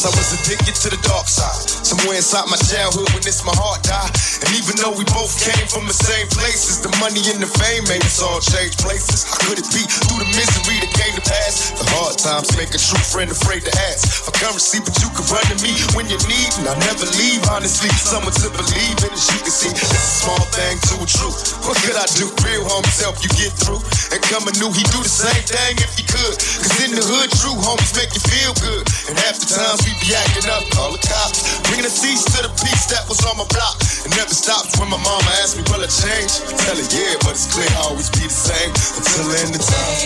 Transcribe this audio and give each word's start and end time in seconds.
take 0.00 0.16
addicted 0.16 0.76
to 0.80 0.88
the 0.96 1.00
dark 1.04 1.28
side. 1.28 1.60
Somewhere 1.84 2.16
inside 2.16 2.48
my 2.48 2.56
childhood 2.56 3.12
when 3.12 3.20
it's 3.20 3.44
my 3.44 3.52
heart 3.52 3.84
died. 3.84 4.08
And 4.40 4.48
even 4.56 4.80
though 4.80 4.96
we 4.96 5.04
both 5.12 5.36
came 5.36 5.66
from 5.68 5.84
the 5.84 5.92
same 5.92 6.24
places, 6.32 6.80
the 6.80 6.88
money 6.96 7.20
and 7.28 7.44
the 7.44 7.50
fame 7.60 7.84
made 7.84 8.00
us 8.00 8.24
all 8.24 8.40
change 8.40 8.80
places. 8.80 9.28
How 9.28 9.36
could 9.44 9.60
it 9.60 9.68
be 9.68 9.84
through 9.84 10.24
the 10.24 10.30
misery 10.32 10.80
that 10.80 10.92
came 10.96 11.12
to 11.20 11.24
pass? 11.24 11.76
The 11.76 11.84
hard 11.92 12.16
times 12.16 12.48
make 12.56 12.72
a 12.72 12.80
true 12.80 13.04
friend 13.12 13.28
afraid 13.28 13.68
to 13.68 13.72
ask 13.92 14.24
for 14.24 14.32
currency, 14.40 14.80
but 14.80 14.96
you 15.04 15.12
can 15.12 15.24
run 15.28 15.44
to 15.52 15.56
me 15.60 15.76
when 15.92 16.08
you 16.08 16.16
need, 16.24 16.50
and 16.56 16.72
I 16.72 16.76
never 16.88 17.04
leave. 17.20 17.44
Honestly, 17.52 17.92
someone 18.00 18.32
to 18.40 18.48
believe 18.56 18.96
in, 19.04 19.12
as 19.12 19.28
you 19.28 19.40
can 19.44 19.52
see, 19.52 19.72
it's 19.74 19.84
a 19.84 20.00
small 20.24 20.44
thing 20.56 20.80
to 20.88 20.94
a 21.04 21.08
truth. 21.08 21.60
What 21.68 21.76
could 21.84 22.00
I 22.00 22.08
do? 22.16 22.24
Real 22.40 22.64
homies 22.64 23.04
help 23.04 23.20
you 23.20 23.30
get 23.36 23.52
through. 23.52 23.84
And 24.16 24.20
coming 24.32 24.56
new, 24.56 24.72
he 24.72 24.80
do 24.88 25.04
the 25.04 25.12
same 25.12 25.44
thing 25.44 25.76
if 25.76 25.92
he 26.00 26.04
could. 26.08 26.34
Cause 26.40 26.74
in 26.88 26.96
the 26.96 27.04
hood, 27.04 27.28
true 27.36 27.58
homies 27.60 27.92
make 27.92 28.16
you 28.16 28.22
feel 28.24 28.56
good. 28.64 28.88
And 29.12 29.20
half 29.20 29.36
the 29.36 29.48
times 29.50 29.84
we 29.84 29.89
be 29.98 30.14
acting 30.14 30.46
up, 30.50 30.62
call 30.70 30.92
the 30.92 31.02
cops. 31.02 31.58
Bringing 31.66 31.86
a 31.86 31.92
cease 31.92 32.24
to 32.36 32.46
the 32.46 32.52
peace 32.62 32.86
that 32.92 33.08
was 33.08 33.18
on 33.26 33.36
my 33.36 33.46
block. 33.50 33.76
It 34.06 34.12
never 34.14 34.34
stops 34.34 34.78
when 34.78 34.88
my 34.90 35.00
mama 35.00 35.30
asks 35.42 35.56
me, 35.58 35.64
will 35.66 35.82
I 35.82 35.90
change? 35.90 36.30
Tell 36.62 36.76
her, 36.76 36.88
yeah, 36.94 37.18
but 37.26 37.34
it's 37.34 37.50
clear 37.50 37.68
I'll 37.80 37.94
always 37.94 38.10
be 38.10 38.24
the 38.26 38.32
same 38.32 38.70
until 38.70 39.24
the 39.26 39.36
end 39.42 39.52
of 39.56 39.62
time. 39.64 39.96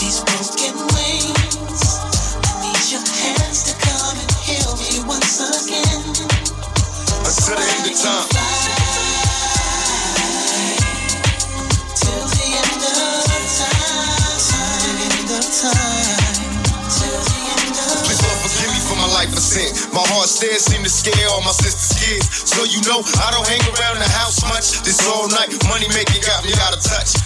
These 0.00 0.20
broken 0.24 0.74
wings, 0.94 1.82
I 2.40 2.52
need 2.62 2.84
your 2.92 3.04
hands 3.04 3.68
to 3.68 3.72
come 3.80 4.16
and 4.16 4.32
heal 4.44 4.70
me 4.80 5.04
once 5.08 5.40
again. 5.40 6.00
Until 7.24 7.56
the 7.56 7.66
end 7.68 7.86
of 7.90 7.96
time. 8.00 8.43
Life. 19.32 19.92
My 19.92 20.04
heart 20.12 20.28
still 20.28 20.52
seem 20.58 20.82
to 20.82 20.90
scare 20.90 21.28
all 21.30 21.40
my 21.42 21.54
sister's 21.54 21.96
kids. 21.96 22.26
So 22.28 22.64
you 22.64 22.80
know 22.84 23.00
I 23.00 23.30
don't 23.32 23.46
hang 23.46 23.62
around 23.76 23.98
the 24.02 24.10
house 24.10 24.42
much. 24.44 24.84
This 24.84 25.00
all 25.06 25.28
night 25.28 25.48
money 25.68 25.88
making 25.94 26.20
got 26.24 26.44
me 26.44 26.52
out 26.60 26.76
of 26.76 26.82
touch. 26.82 27.16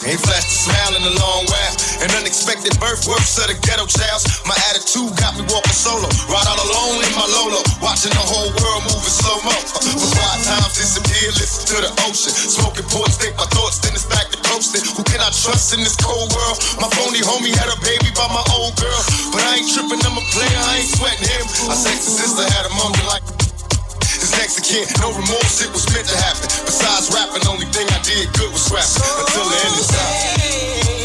Ain't 0.00 0.16
flashed 0.16 0.48
a 0.48 0.56
smile 0.64 0.92
in 0.96 1.04
a 1.04 1.14
long 1.20 1.44
while. 1.44 1.74
An 2.00 2.08
unexpected 2.16 2.72
birth 2.80 3.04
works 3.04 3.36
of 3.36 3.52
the 3.52 3.56
ghetto 3.60 3.84
child. 3.84 4.20
My 4.48 4.56
attitude 4.72 5.12
got 5.20 5.36
me 5.36 5.44
walking 5.52 5.76
solo. 5.76 6.08
Ride 6.24 6.48
all 6.48 6.60
alone 6.60 7.04
in 7.04 7.12
my 7.12 7.28
Lolo. 7.28 7.60
Watching 7.84 8.12
the 8.16 8.24
whole 8.24 8.48
world 8.48 8.82
move 8.88 9.04
in 9.04 9.12
slow 9.12 9.36
mo. 9.44 9.52
For 9.52 10.12
five 10.16 10.40
times 10.44 10.76
disappear, 10.76 11.28
listen 11.36 11.68
to 11.72 11.76
the 11.84 11.92
ocean. 12.08 12.32
Smoking 12.32 12.88
ports, 12.88 13.20
think 13.20 13.36
my 13.36 13.48
thoughts, 13.52 13.80
then 13.84 13.92
it's 13.92 14.08
back 14.08 14.32
to 14.32 14.40
coasting. 14.48 14.84
Who 14.96 15.04
can 15.04 15.20
I 15.20 15.28
trust 15.32 15.76
in 15.76 15.80
this 15.84 15.96
cold 15.96 16.19
Homie 17.22 17.52
had 17.52 17.68
a 17.68 17.78
baby 17.84 18.08
by 18.16 18.28
my 18.32 18.44
old 18.56 18.76
girl. 18.76 19.02
But 19.32 19.44
I 19.44 19.60
ain't 19.60 19.68
tripping, 19.68 20.00
I'm 20.04 20.16
a 20.16 20.24
player, 20.32 20.60
I 20.68 20.80
ain't 20.80 20.90
sweating 20.90 21.28
him. 21.28 21.44
My 21.68 21.76
sexy 21.76 22.10
sister 22.10 22.44
had 22.44 22.64
a 22.66 22.74
moment 22.74 23.06
like 23.06 23.24
his 24.04 24.32
next 24.36 24.60
again, 24.60 24.86
no 25.00 25.12
remorse, 25.12 25.64
it 25.64 25.72
was 25.72 25.84
meant 25.92 26.08
to 26.08 26.16
happen. 26.16 26.48
Besides 26.64 27.12
rapping, 27.12 27.46
only 27.48 27.66
thing 27.72 27.88
I 27.88 28.00
did 28.02 28.32
good 28.36 28.52
was 28.52 28.68
rap 28.72 28.84
until 28.84 29.48
the 29.48 29.58
end 29.64 29.74
of 29.80 29.86
time. 29.88 30.99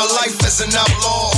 My 0.00 0.06
life 0.06 0.42
as 0.46 0.60
an 0.62 0.74
outlaw. 0.74 1.29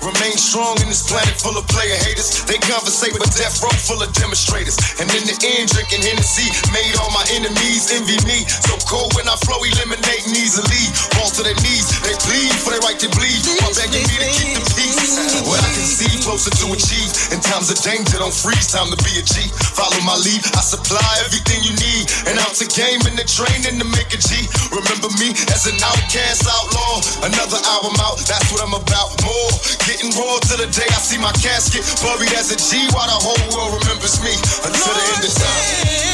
Remain 0.00 0.36
strong 0.40 0.80
in 0.80 0.88
this 0.88 1.04
planet 1.04 1.36
full 1.36 1.56
of 1.56 1.68
player 1.68 1.96
haters. 2.08 2.44
They 2.48 2.56
conversate 2.56 3.12
but 3.12 3.28
death 3.36 3.60
row 3.60 3.72
full 3.72 4.00
of 4.00 4.08
demonstrators. 4.16 4.76
And 4.96 5.08
in 5.12 5.24
the 5.28 5.36
end, 5.56 5.68
drinking 5.72 6.04
Hennessy 6.04 6.48
made 6.72 6.96
all 7.00 7.12
my 7.12 7.24
enemies 7.36 7.92
envy 7.92 8.16
me. 8.24 8.44
So 8.48 8.80
cold 8.88 9.12
when 9.16 9.28
I 9.28 9.36
flow, 9.44 9.60
eliminating 9.60 10.36
easily. 10.36 10.88
Fall 11.16 11.28
to 11.36 11.42
their 11.44 11.56
knees, 11.60 11.88
they 12.00 12.16
plead 12.16 12.52
fight 12.90 12.98
can 12.98 13.10
bleed. 13.14 13.38
While 13.62 13.74
begging 13.74 14.02
me 14.02 14.16
to 14.18 14.28
keep 14.34 14.52
the 14.58 14.64
peace. 14.74 15.46
What 15.46 15.62
I 15.62 15.70
can 15.70 15.86
see, 15.86 16.10
closer 16.22 16.50
to 16.50 16.66
achieve. 16.74 17.10
In 17.30 17.38
times 17.38 17.70
of 17.70 17.78
danger, 17.82 18.18
don't 18.18 18.34
freeze. 18.34 18.70
Time 18.70 18.90
to 18.90 18.98
be 19.06 19.22
a 19.22 19.22
G. 19.22 19.46
Follow 19.78 20.00
my 20.02 20.18
lead. 20.18 20.42
I 20.58 20.62
supply 20.62 21.10
everything 21.22 21.62
you 21.62 21.74
need. 21.78 22.10
And 22.26 22.38
out 22.42 22.54
to 22.58 22.66
game 22.66 23.02
and 23.06 23.14
the 23.14 23.26
training 23.26 23.78
to 23.78 23.86
make 23.94 24.10
a 24.10 24.18
G. 24.18 24.46
Remember 24.74 25.10
me 25.22 25.30
as 25.54 25.70
an 25.70 25.78
outcast 25.78 26.46
outlaw. 26.50 27.02
Another 27.26 27.60
album 27.78 27.94
out. 28.02 28.18
That's 28.26 28.50
what 28.50 28.62
I'm 28.62 28.74
about. 28.74 29.14
More 29.22 29.50
getting 29.86 30.10
raw 30.18 30.38
till 30.42 30.58
the 30.58 30.70
day 30.70 30.88
I 30.90 31.00
see 31.00 31.18
my 31.18 31.32
casket 31.38 31.86
buried 32.02 32.34
as 32.34 32.50
a 32.50 32.58
G. 32.58 32.90
While 32.90 33.06
the 33.06 33.18
whole 33.18 33.44
world 33.54 33.78
remembers 33.82 34.18
me 34.22 34.34
until 34.66 34.90
Lord, 34.90 34.98
the 34.98 35.04
end 35.14 35.24
of 35.26 35.32
time. 35.38 36.10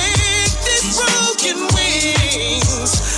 Broken 0.76 1.58
wings. 1.72 3.15